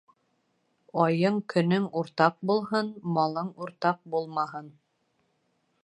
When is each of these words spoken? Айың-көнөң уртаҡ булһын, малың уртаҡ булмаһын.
Айың-көнөң 1.03 1.85
уртаҡ 2.01 2.39
булһын, 2.53 2.91
малың 3.19 3.53
уртаҡ 3.67 4.01
булмаһын. 4.15 4.75